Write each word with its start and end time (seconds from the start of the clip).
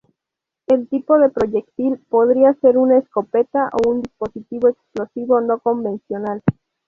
El 0.65 0.87
tipo 0.87 1.19
de 1.19 1.29
proyectil 1.29 1.99
podría 2.09 2.55
ser 2.55 2.75
una 2.79 2.97
escopeta 2.97 3.69
o 3.71 3.87
un 3.87 4.01
dispositivo 4.01 4.67
explosivo 4.67 5.39
no 5.41 5.59
convencional. 5.59 6.41